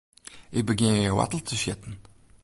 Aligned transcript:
Ik 0.57 0.65
begjin 0.67 0.93
hjir 0.97 1.15
woartel 1.15 1.41
te 1.43 1.55
sjitten. 1.61 1.93